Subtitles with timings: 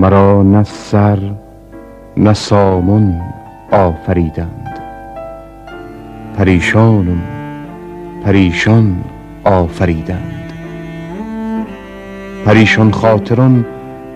[0.00, 1.18] مرا نه سر
[2.16, 3.20] نه سامون
[3.72, 4.80] آفریدند.
[6.38, 7.22] پریشانم
[8.24, 9.04] پریشان
[9.44, 10.52] آفریدند.
[12.46, 13.66] پریشان خاطران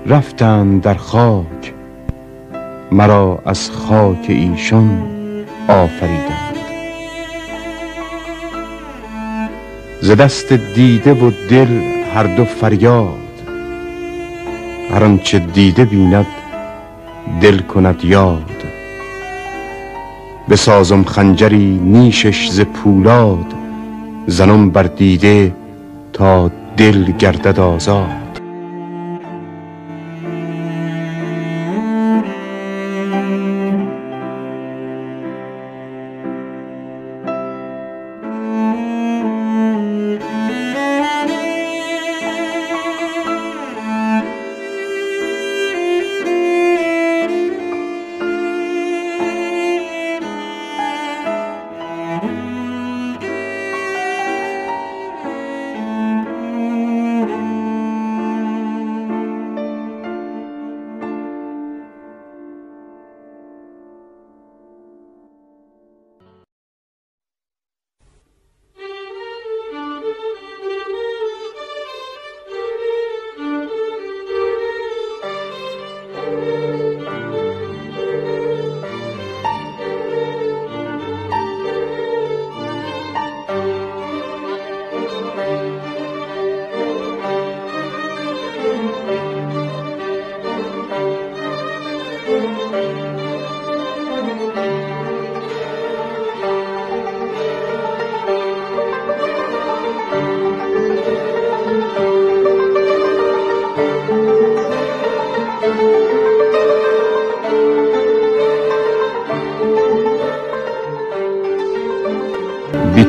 [0.07, 1.75] رفتند در خاک
[2.93, 5.03] مرا از خاک ایشان
[5.69, 6.57] آفریدند.
[10.01, 11.81] ز دست دیده و دل
[12.15, 13.24] هر دو فریاد
[14.91, 16.27] هر آنچه دیده بیند
[17.41, 18.51] دل کند یاد.
[20.51, 23.55] بسازم خنجری نیشش ز پولاد
[24.27, 25.55] زنم بر دیده
[26.13, 28.24] تا دل گردد آزاد.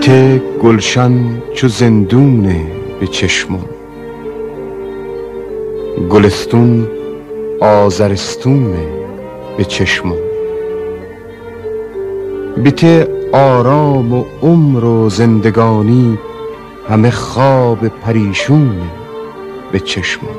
[0.05, 2.61] بیته گلشن چو زندونه
[2.99, 3.65] به چشمم.
[6.09, 6.87] گلستون
[7.61, 8.87] آزرستونه
[9.57, 10.15] به چشمم.
[12.57, 16.17] بیته آرام و عمر و زندگانی
[16.89, 18.89] همه خواب پریشونه
[19.71, 20.37] به چشمم.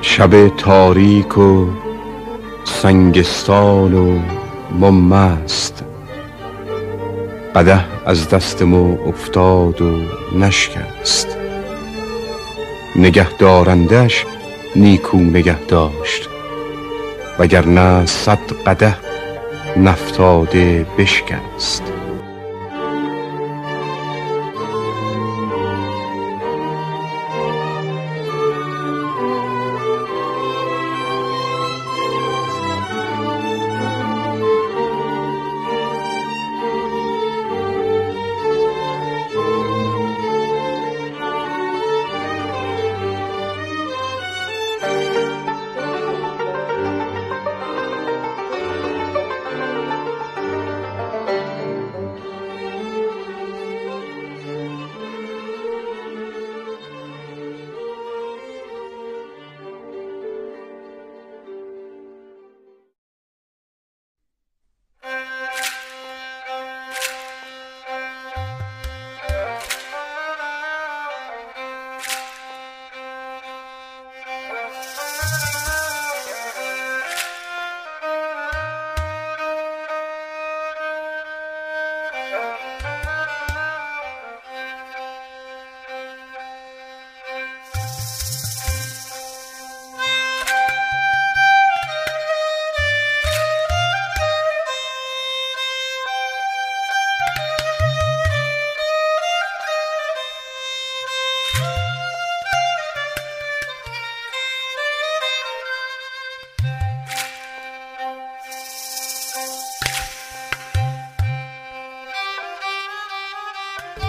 [0.00, 1.66] شب تاریک و
[2.64, 4.18] سنگستان و
[4.80, 5.91] ممست
[7.54, 10.02] قده از دست ما افتاد و
[10.38, 11.36] نشکست.
[12.96, 14.26] نگه دارندش
[14.76, 16.28] نیکو نگه داشت
[17.38, 18.96] وگرنه صد قده
[19.76, 22.01] نفتاده بشکست.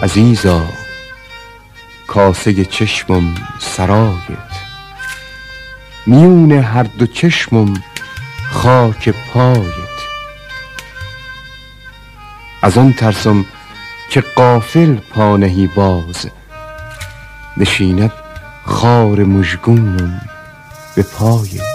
[0.04, 0.62] عزیزا
[2.06, 4.52] کاسه چشمم سرایت
[6.06, 7.74] میون هر دو چشمم
[8.50, 9.94] خاک پایت.
[12.62, 13.44] از آن ترسم
[14.10, 16.26] که قافل پانهی باز.
[17.56, 18.12] نشیند
[18.64, 20.20] خار مژگونم
[20.96, 21.74] به پایت.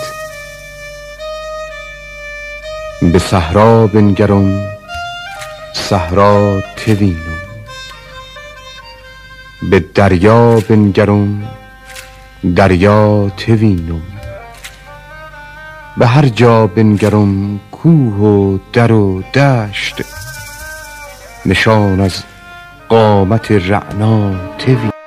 [3.01, 4.67] به صحرا بنگرم
[5.73, 7.28] صحرا توینم
[9.61, 11.43] به دریا بنگرم
[12.55, 14.01] دریا توینم
[15.97, 20.01] به هر جا بنگرم کوه و در و دشت
[21.45, 22.23] نشان از
[22.89, 24.98] قامت رعنا توینم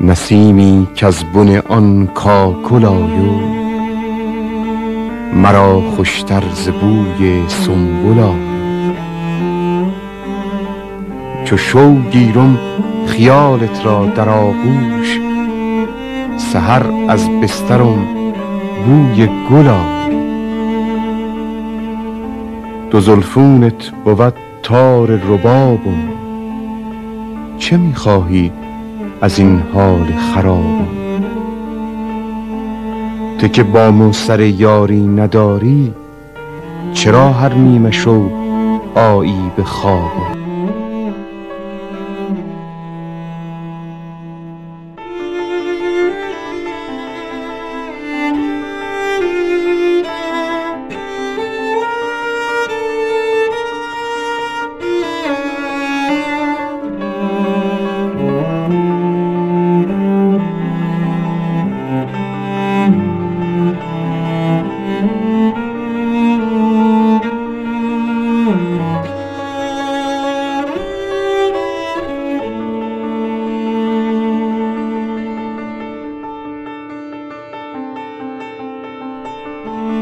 [0.00, 3.32] نسیمی کز بن آن کاکل آیو
[5.34, 8.22] مرا خوشتر ز بوی سنبل
[11.44, 12.58] چو شو گیرم
[13.06, 15.20] خیالت را در آغوش
[16.36, 18.06] سحر از بسترم
[18.86, 19.68] بوی گل
[22.90, 26.08] دو زلفونت بود تار ربابم
[27.58, 28.52] چه می خواهی
[29.22, 30.88] از این حال خرابم
[33.38, 35.94] تو که با سر یاری نداری
[36.92, 38.30] چرا هر نیمه شو
[38.94, 40.41] آیی به خوابم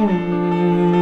[0.09, 1.00] 음.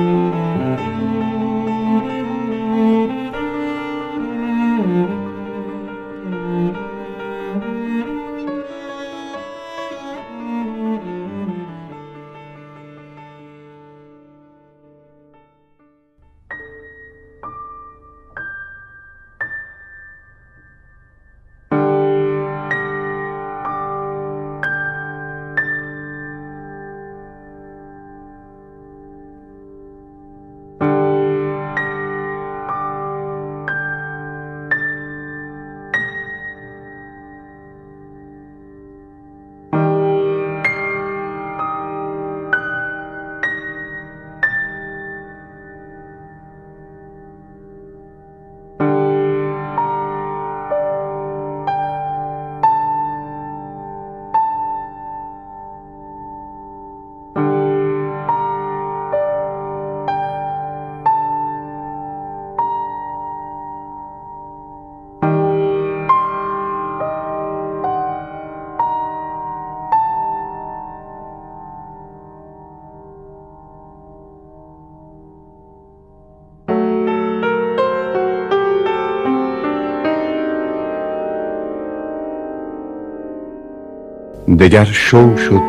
[84.56, 85.62] دگر شو شد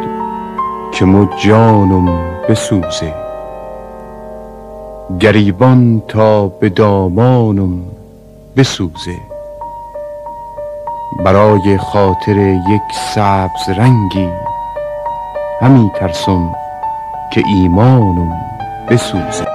[0.92, 2.20] که مو جانم
[2.50, 3.14] بسوزه.
[5.20, 7.82] گریبان تا به دامانم
[8.58, 9.16] بسوزه.
[11.26, 12.38] برای خاطر
[12.70, 12.82] یک
[13.16, 14.30] سبز رنگی
[15.62, 16.56] همی ترسم
[17.34, 18.42] که ایمانم
[18.90, 19.49] بسوزه.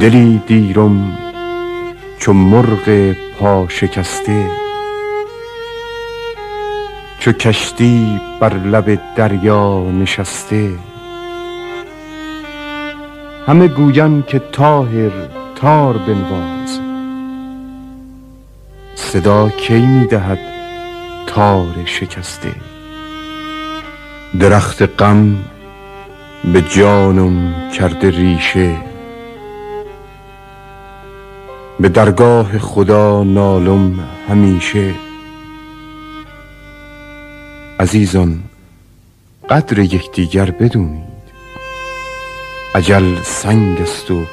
[0.00, 1.18] دلی دیرم
[2.18, 4.46] چو مرغ پا شکسته
[7.18, 10.72] چو کشتی بر لب دریا نشسته.
[13.46, 15.10] همه گویان که طاهر
[15.54, 16.80] تار بنواز
[18.94, 20.38] صدا کی می دهد
[21.26, 22.54] تار شکسته؟
[24.40, 25.36] درخت غم
[26.52, 28.95] به جانم کرده ریشه.
[31.80, 34.94] به درگاه خدا نالم همیشه.
[37.80, 38.42] عزیزان
[39.50, 41.16] قدر یکدیگر بدونید.
[42.74, 44.24] عجل سنگ است و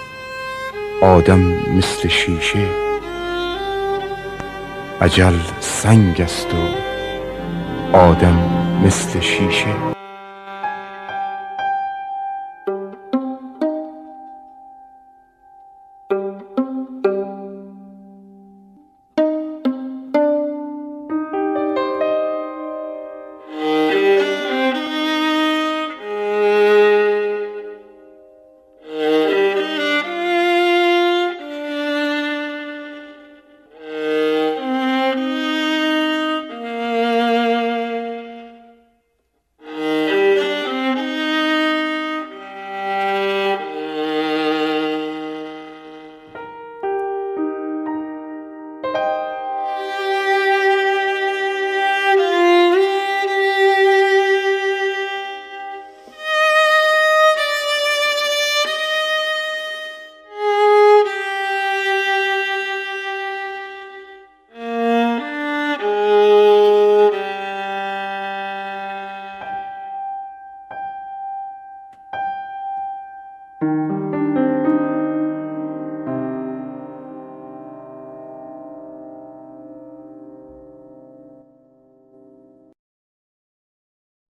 [1.02, 1.40] آدم
[1.78, 2.68] مثل شیشه.
[5.02, 6.58] عجل سنگ است و
[7.98, 8.40] آدم
[8.86, 9.93] مثل شیشه.